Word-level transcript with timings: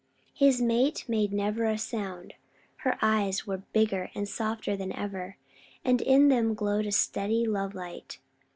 His 0.33 0.59
mate 0.63 1.05
made 1.07 1.31
never 1.31 1.65
a 1.65 1.77
sound. 1.77 2.33
Her 2.77 2.97
eyes 3.03 3.45
were 3.45 3.59
bigger 3.71 4.09
and 4.15 4.27
softer 4.27 4.75
than 4.75 4.91
ever, 4.93 5.37
and 5.85 6.01
in 6.01 6.27
them 6.27 6.55
glowed 6.55 6.87
a 6.87 6.91
steady 6.91 7.45
lovelight. 7.45 8.17